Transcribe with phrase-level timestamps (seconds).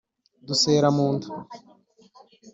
[0.47, 1.27] dusera mu nda